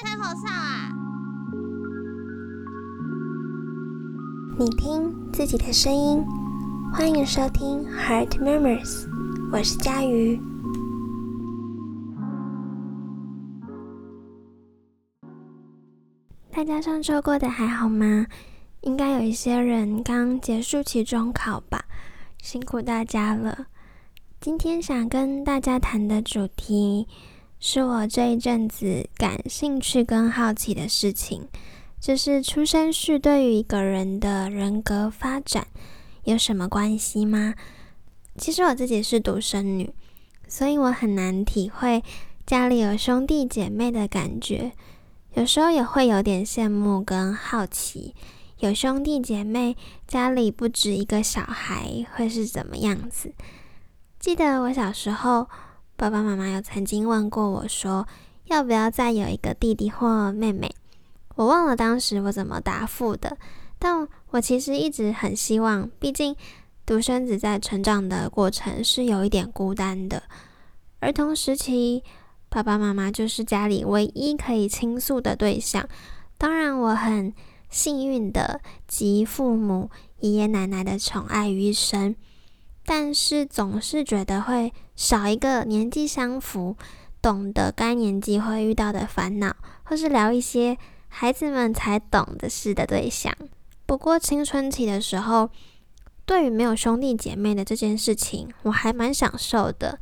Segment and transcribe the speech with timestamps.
[0.00, 0.94] 吹口哨啊！
[4.56, 6.24] 你听自己的声音，
[6.92, 9.08] 欢迎收听 Heart Murmurs，
[9.50, 10.40] 我是佳瑜。
[16.52, 18.24] 大家上周过得还好吗？
[18.82, 21.86] 应该有一些人刚结束期中考吧，
[22.40, 23.66] 辛苦大家了。
[24.40, 27.08] 今天想跟大家谈的主题，
[27.60, 31.48] 是我这一阵子感兴趣跟好奇的事情，
[32.00, 35.66] 就是出生序对于一个人的人格发展
[36.22, 37.54] 有什么关系吗？
[38.36, 39.92] 其实我自己是独生女，
[40.46, 42.04] 所以我很难体会
[42.46, 44.70] 家里有兄弟姐妹的感觉。
[45.34, 48.14] 有时候也会有点羡慕跟好奇，
[48.60, 53.32] 有兄弟姐妹，家里不止一个小孩会是怎么样子？
[54.20, 55.48] 记得我小时候，
[55.98, 58.06] 爸爸妈妈有曾经问过我说，
[58.44, 60.70] 要不要再有一个弟弟或妹妹？
[61.34, 63.36] 我忘了当时我怎么答复的，
[63.80, 66.36] 但我其实一直很希望，毕竟
[66.86, 70.22] 独生子在成长的过程是有一点孤单的，
[71.00, 72.04] 儿童时期。
[72.48, 75.88] 爸爸妈妈就是家里唯一可以倾诉的对象。
[76.38, 77.34] 当然，我很
[77.68, 82.14] 幸运的集父母、爷爷奶奶的宠爱于一身，
[82.86, 86.76] 但是总是觉得会少一个年纪相符、
[87.22, 89.54] 懂得该年纪会遇到的烦恼，
[89.84, 93.32] 或是聊一些孩子们才懂的事的对象。
[93.86, 95.50] 不过青春期的时候，
[96.26, 100.00] 对于没有兄弟姐妹的这件事情，我还蛮享受的。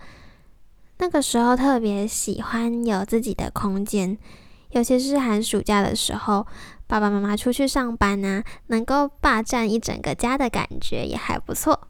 [0.97, 4.17] 那个时候特别喜欢有自己的空间，
[4.71, 6.47] 尤其是寒暑假的时候，
[6.87, 11.89] 爸爸妈妈出去上班啊，能够霸占一整个家的感觉也还不错。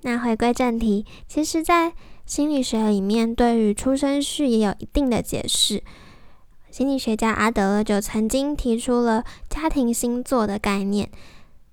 [0.00, 1.94] 那回归正题，其实，在
[2.26, 5.82] 心理学里面，对于出生序也有一定的解释。
[6.70, 11.08] 心理学家阿德勒就曾经提出了家庭星座的概念，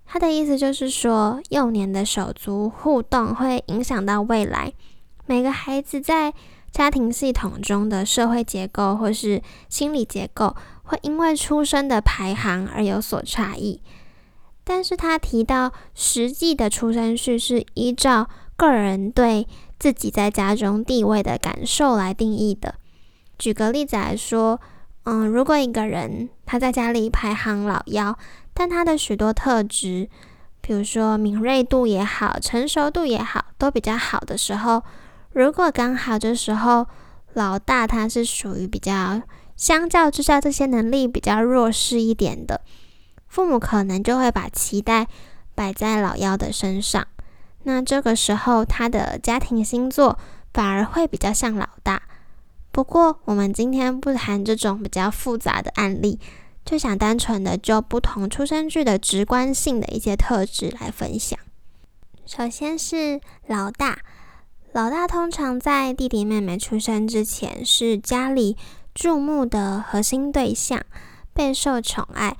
[0.05, 4.73] 他的意思就是说，幼年的手足互动会影响到未来。
[5.25, 6.33] 每个孩子在
[6.71, 13.81] 家庭系统中的社会结构或是心理结构，会因为出生的排行而有所差异。
[14.63, 19.47] 但是他提到，实际的出生序是依照个人对
[19.81, 22.75] 自己在家中地位的感受来定义的。
[23.39, 24.61] 举个例子来说，
[25.05, 28.15] 嗯，如果一个人他在家里排行老幺，
[28.53, 30.07] 但他的许多特质，
[30.61, 34.83] 比如说敏锐度也好，成熟度也好，都比较好的时候。
[35.33, 36.85] 如果刚好这时候
[37.33, 39.23] 老大他是属于比较
[39.57, 42.61] 相较之下这些能力比较弱势一点的，
[43.27, 45.07] 父母可能就会把期待
[45.55, 47.07] 摆在老幺的身上。
[47.63, 50.17] 那这个时候他的家庭星座
[50.53, 52.01] 反而会比较像老大。
[52.71, 56.19] 不过我们今天不谈这种比较复杂的案例，
[56.63, 61.37] 就想单纯的就不同出生句的直观性的一些特质来分享。
[62.25, 63.99] 首先是老大。
[64.73, 68.55] 老大通常在弟弟妹妹出生之前是家里
[68.95, 70.81] 注目的核心对象，
[71.33, 72.37] 备受宠爱；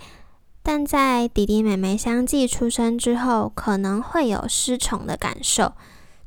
[0.63, 5.73] 但在弟弟妹妹相继出生之后，可能会有失宠的感受。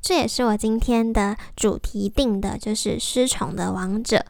[0.03, 4.25] 这也是我今天的主题定的，就是失宠的王者。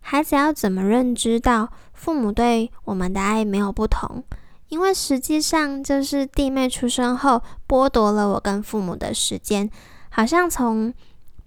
[0.00, 4.22] 孩子要怎么认知到父母对我们的爱没有不同？
[4.68, 9.68] 因为实际上就是弟妹出生后剥夺了我跟父母的时间。
[10.10, 10.92] 好像从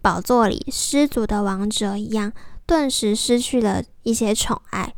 [0.02, 2.32] 宝座里失足的王者一样，
[2.66, 4.94] 顿时失去了一些宠爱。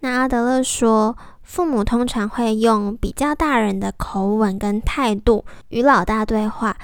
[0.00, 6.76] 那阿德勒说，父母通常会用比较大人的口吻跟态度与老大对话，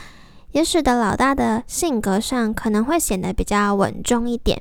[0.53, 4.61] 也使得老大的性格上可能会显得比较稳重一点，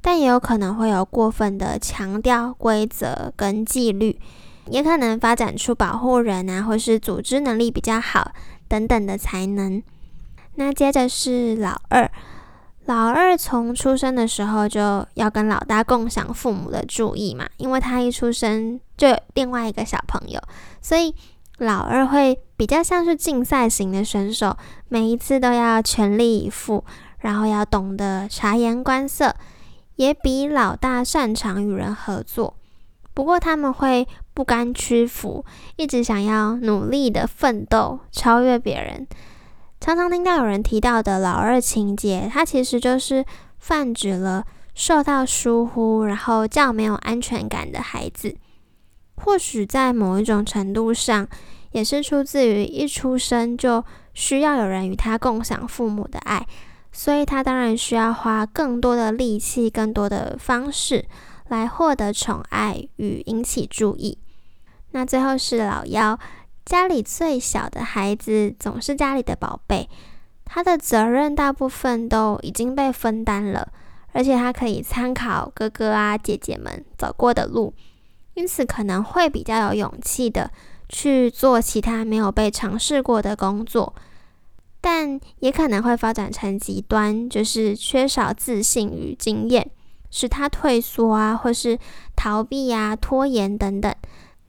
[0.00, 4.18] 但也有可能会有过分的强调规则跟纪律，
[4.68, 8.32] 也可能发展出保护人啊，或是组织能力比较好
[8.68, 9.82] 等等的才能。
[10.54, 12.10] 那接着是老二，
[12.86, 20.40] 老二从出生的时候就要跟老大共享父母的注意嘛，因为他一出生就有另外一个小朋友，
[20.80, 21.14] 所以
[21.58, 24.56] 老二会比较像是竞赛型的选手，
[24.88, 26.84] 每一次都要全力以赴，
[27.20, 29.32] 然后要懂得察言观色，
[29.94, 32.56] 也比老大擅长与人合作。
[33.14, 35.44] 不过他们会不甘屈服，
[35.76, 39.06] 一直想要努力的奋斗，超越别人。
[39.82, 43.24] 常常听到有人提到的老二情节，它其实就是
[43.58, 44.46] 泛指了
[44.76, 48.36] 受到疏忽，然后较没有安全感的孩子。
[49.16, 51.26] 或许在某一种程度上，
[51.72, 53.84] 也是出自于一出生就
[54.14, 56.46] 需要有人与他共享父母的爱，
[56.92, 61.04] 所以他当然需要花更多的力气、更多的方式
[61.48, 64.16] 来获得宠爱与引起注意。
[64.92, 66.16] 那最后是老幺，
[66.64, 69.88] 家里最小的孩子总是家里的宝贝，
[70.44, 73.72] 他的责任大部分都已经被分担了，
[74.12, 77.74] 而且他可以参考哥哥啊姐姐们走过的路，
[78.34, 80.50] 因此可能会比较有勇气的
[80.88, 83.94] 去做其他没有被尝试过的工作，
[84.80, 89.70] 但也可能会发展成极端，就是缺少自信与经验，
[90.10, 91.78] 使他退缩啊，或是
[92.14, 93.92] 逃避啊、拖延等等。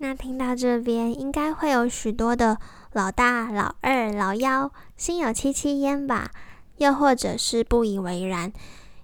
[0.03, 2.57] 那听到这边，应该会有许多的
[2.91, 6.29] 老大、老二、老幺心有戚戚焉吧？
[6.75, 8.51] 又或者是不以为然，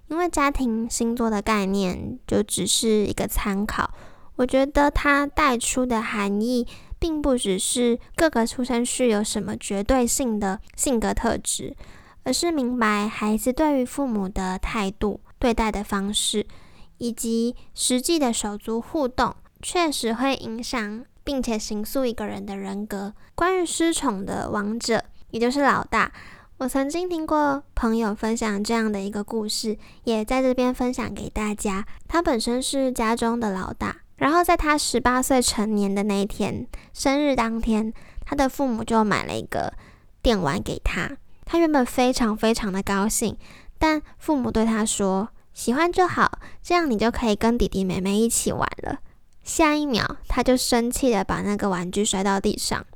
[0.08, 3.90] 因为家庭星座的概念就只是一个参考。
[4.36, 6.66] 我觉得它带出的含义，
[6.98, 11.74] 并不只是各个出生序有什么绝对性的性格特质，
[12.24, 16.46] 而是明白孩子对于父母的态度、对待的方式，
[16.98, 19.34] 以及实际的手足互动。
[19.62, 23.14] 确实会影响，并且形塑一个人的人格。
[23.34, 26.10] 关于失宠的王者，也就是老大，
[26.58, 31.86] 我曾经听过朋友分享这样的一个故事，也在这边分享给大家。
[32.08, 37.92] 他本身是家中的老大，然后在他十八岁成年的那一天，生日当天，
[38.24, 39.72] 他的父母就买了一个
[40.22, 41.16] 电玩给他。
[41.44, 43.36] 他原本非常非常的高兴，
[43.78, 49.00] 但父母对他说：“喜欢就好，这样你就可以跟弟弟妹妹一起玩了。”
[49.50, 52.86] 下一秒，他就生气的把那个玩具摔到地上。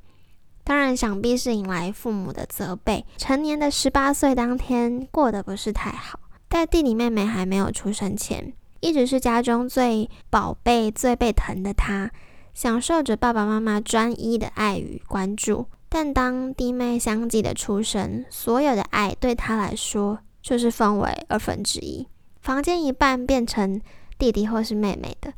[0.63, 3.05] 当然，想必是引来父母的责备。
[3.17, 6.21] 成年的十八岁当天过得不是太好。
[6.49, 12.13] 在弟弟妹妹还没有出生前，一直是家中最宝贝、最被疼的他，
[12.55, 15.67] 享受着爸爸妈妈专一的爱与关注。
[15.89, 22.07] 但当弟妹相继的出生，所有的爱对他来说就是分为二分之一，
[22.41, 23.81] 房间一半变成
[24.17, 25.33] 弟弟或是妹妹的。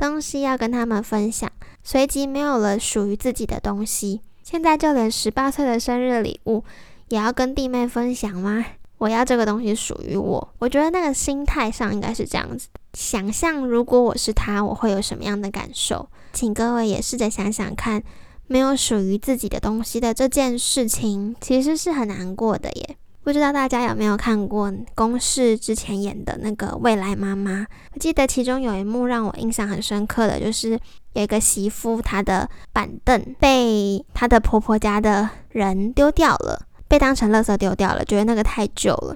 [0.00, 1.52] 东西要跟他们分享，
[1.84, 4.22] 随即没有了属于自己的东西。
[4.42, 6.64] 现在就连十八岁的生日礼物
[7.08, 8.64] 也要跟弟妹分享吗？
[8.96, 10.54] 我要这个东西属于我。
[10.58, 12.68] 我觉得那个心态上应该是这样子。
[12.94, 16.08] 想象如果我是他，我会有什么样的感受？
[16.32, 18.02] 请各位也试着想想看，
[18.46, 22.96] 没有属于自己的东西的这件事情，其实是很难过的耶。
[23.22, 27.66] 不知道大家有没有看过公视之前演的那个未来妈妈？
[27.92, 30.70] 我记得其中有一幕让我印象很深刻的就是
[31.12, 39.14] 有一个媳妇，她的板凳被她的婆婆家的人丢掉了，被当成垃圾丢掉了，觉得那个太旧了，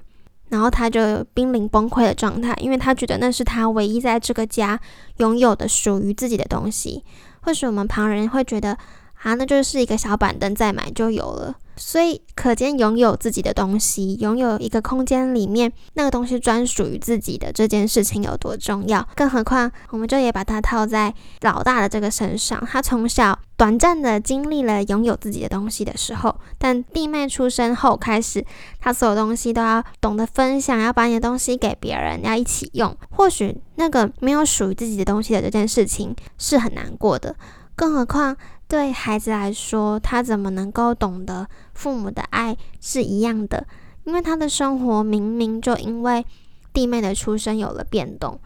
[0.51, 4.79] 然后她就濒临崩溃的状态，因为她觉得那是她唯一在这个家
[5.17, 7.03] 拥有的属于自己的东西。
[7.41, 8.77] 或许我们旁人会觉得
[9.23, 11.57] 啊，那就是一个小板凳，再买就有了。
[11.77, 19.07] 所以，可见拥有自己的东西，拥有一个空间里面那个东西专属于自己的这件事情有多重要。
[19.17, 22.65] 更何况，我们就也把它套在老大的这个身上。
[22.65, 28.45] 他从小短暂的经历了拥有自己的东西的时候，但弟妹出生后开始，
[28.81, 32.97] 他所有东西都要懂得分享，要把你的东西给别人，要一起用。
[33.11, 37.35] 或许那个没有属于自己的东西的这件事情是很难过的。
[37.77, 38.37] 更何况。
[38.67, 43.67] 对孩子来说，他怎么能够懂得父母的爱是一样的？
[44.05, 46.25] 因为他的生活明明就因为
[46.73, 48.41] 弟妹的出生有了变动。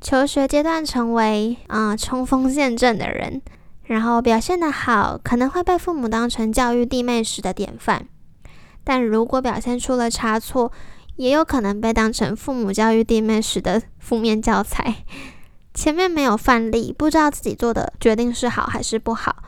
[0.00, 3.40] 求学阶段成为啊冲锋陷阵的人，
[3.84, 8.06] 然后表现得好，可能会被父母当成教育弟妹时的典范。
[8.84, 10.70] 但如果表现出了差错，
[11.16, 15.04] 也有可能被当成父母教育弟妹时的负面教材。
[15.74, 19.42] 前面没有范例，不知道自己做的决定是好还是不好。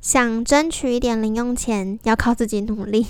[0.00, 3.06] 想争取一点零用钱，要靠自己努力，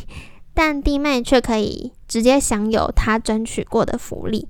[0.55, 4.49] 但弟妹却可以直接享有他争取过的福利。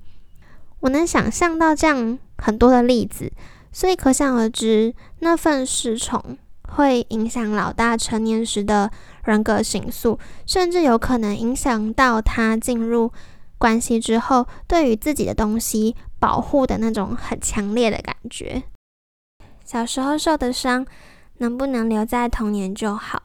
[0.79, 3.31] 我能想象到这样很多的例子，
[3.71, 6.37] 所以可想而知，那份失宠
[6.69, 8.89] 会影响老大成年时的
[9.23, 13.11] 人格形塑，甚至有可能影响到他进入
[13.57, 15.95] 关系之后，对于自己的东西。
[16.21, 18.63] 保护的那种很强烈的感觉。
[19.63, 20.85] 小时候受的伤，
[21.39, 23.21] 能不能留在童年就好？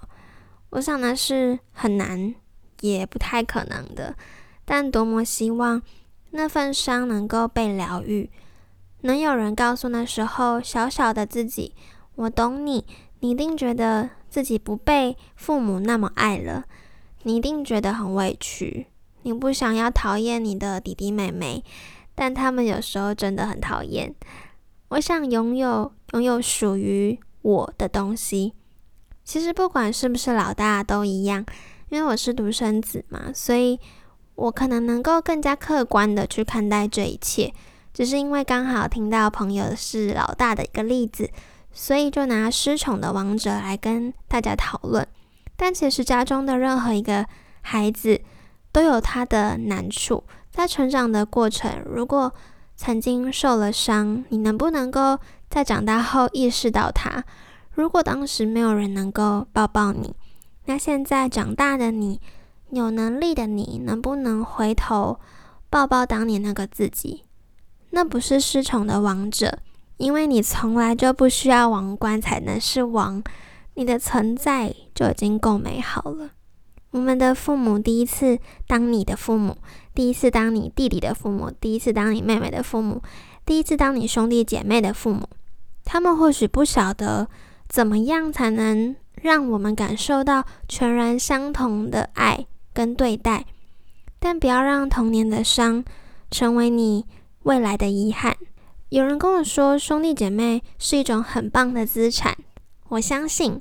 [0.70, 2.34] 我想那是很难，
[2.80, 4.16] 也不太可能的。
[4.64, 5.80] 但多么希望
[6.30, 8.28] 那份伤能够被疗愈，
[9.02, 11.74] 能有人告诉那时候小小的自己
[12.16, 12.84] ：“我懂你。”
[13.20, 16.64] 你一定觉得自己不被父母那么爱了，
[17.22, 18.86] 你一定觉得很委屈，
[19.22, 21.64] 你不想要讨厌你的弟弟妹妹。
[22.14, 24.14] 但他们有时候真的很讨厌。
[24.88, 28.54] 我想拥有拥有属于我的东西。
[29.22, 31.44] 其实不管是不是老大都一样，
[31.90, 33.78] 因为我是独生子嘛，所以
[34.34, 37.52] 我可能能够更加客观的去看待这一切。
[37.92, 41.30] 只是因为刚好听到朋友是老大的一个例子，
[41.72, 45.06] 所以就拿失宠的王者来跟大家讨论。
[45.56, 47.24] 但其实家中的任何一个
[47.60, 48.20] 孩子
[48.72, 52.32] 都有他的难处，在成长的过程，如果
[52.74, 55.18] 曾经受了伤，你能不能够
[55.54, 57.22] 在长大后意识到他？
[57.74, 60.12] 如果当时没有人能够抱抱你，
[60.64, 62.20] 那现在长大的你，
[62.70, 65.20] 有能力的你，能不能回头
[65.70, 67.22] 抱抱当年那个自己？
[67.90, 69.60] 那不是失宠的王者，
[69.98, 73.22] 因为你从来就不需要王冠才能是王。
[73.74, 76.30] 你的存在就已经够美好了。
[76.90, 79.56] 我们的父母第一次当你的父母，
[79.94, 83.00] 第一次当你弟弟的父母，第一次当你妹妹的父母，
[83.46, 85.28] 第一次当你兄弟姐妹的父母，
[85.84, 87.28] 他们或许不晓得
[87.68, 93.44] 怎么样才能让我们感受到全然相同的爱跟对待，
[94.18, 95.84] 但不要让童年的伤
[96.30, 97.06] 成为你
[97.44, 98.36] 未来的遗憾。
[98.88, 102.36] 有人跟我说，兄弟姐妹是一种很棒的资产。
[102.88, 103.60] 我相信，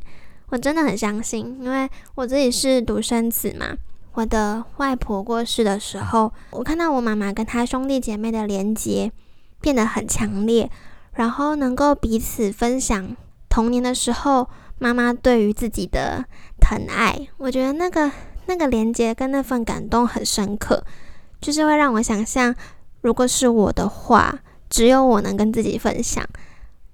[0.50, 3.78] 我真的很相信，因为我自己是独生子嘛。
[4.14, 9.12] 我的外婆过世的时候，我看到我妈妈跟她兄弟姐妹的连结
[9.60, 10.70] 变得很强烈，
[11.16, 13.16] 然后能够彼此分享
[13.50, 16.26] 童年的时候妈妈对于自己的
[16.60, 17.28] 疼爱。
[17.38, 18.12] 我觉得那个
[18.46, 20.84] 那个连接跟那份感动很深刻，
[21.40, 22.54] 就是会让我想象，
[23.02, 24.40] 如果是我的话，
[24.70, 26.26] 只有我能跟自己分享。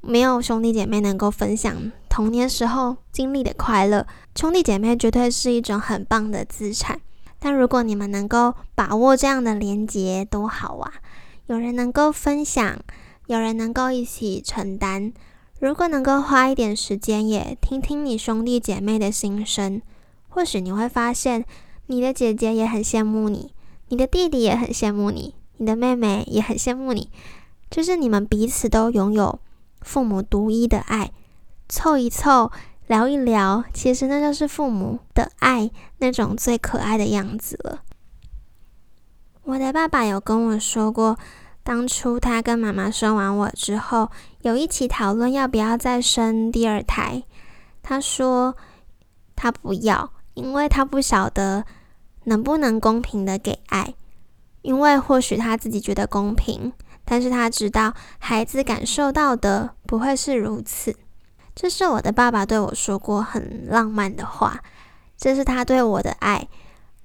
[0.01, 6.99] 没有兄弟姐妹能够分享童年时候经历的快乐，兄弟姐妹绝对是一种很棒的资产。
[7.37, 10.91] 但如果你们能够把握这样的连结，多好啊！
[11.47, 12.77] 有人能够分享，
[13.29, 15.13] 有人能够一起承担。
[15.59, 19.83] 如果能够花一点时间，也听听你兄弟姐妹的心声，
[20.29, 21.45] 或许你会发现，
[21.85, 23.53] 你的姐姐也很羡慕你，
[23.89, 27.11] 你的弟弟也很羡慕你，你的妹妹也很羡慕你，
[27.69, 29.39] 就是你们彼此都拥有。
[29.81, 31.11] 父母独一的爱，
[31.67, 32.51] 凑一凑，
[32.87, 35.69] 聊一聊，其实那就是父母的爱
[35.99, 37.83] 那种最可爱的样子了。
[39.43, 41.17] 我的爸爸有跟我说过，
[41.69, 44.09] 当初他跟妈妈生完我之后，
[44.41, 47.21] 有一起讨论要不要再生第二胎。
[47.83, 48.57] 他说
[49.35, 51.63] 他不要，因为他不晓得
[52.23, 53.93] 能不能公平的给爱，
[54.63, 56.73] 因为或许他自己觉得公平。
[57.05, 60.95] 但是他知道孩子感受到的不会是如此，
[61.53, 64.63] 这是我的爸爸对我说过很浪漫的话，
[65.15, 66.47] 这是他对我的爱，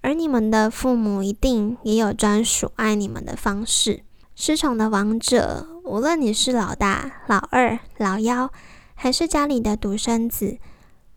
[0.00, 4.04] 而你们的父母一定也有专属爱你们的方式。
[4.37, 8.50] 失宠的王者，无论你是老大、老二、老幺，
[8.95, 10.59] 还是家里的独生子，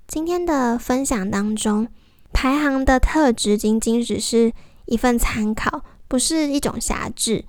[0.08, 1.88] 今天的分享当中，
[2.32, 4.54] 排行的特质仅仅只是
[4.86, 7.46] 一份参考，不是一种辖制。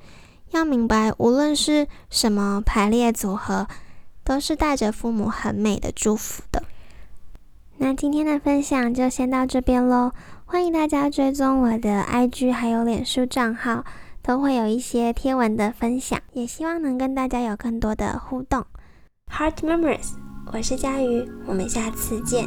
[0.52, 3.68] 要明白，无论是什么排列组合，
[4.24, 6.62] 都是带着父母很美的祝福的。
[7.76, 10.12] 那今天的分享就先到这边喽，
[10.46, 13.84] 欢迎大家追踪我的 IG 还有脸书账号，
[14.28, 18.62] 都会有一些贴文的分享，也希望能跟大家有更多的互动。
[19.32, 20.10] Heart Memories，
[20.52, 22.46] 我是佳瑜，我们下次见。